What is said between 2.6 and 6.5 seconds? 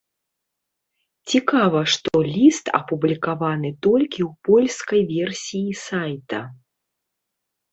апублікаваны толькі ў польскай версіі сайта.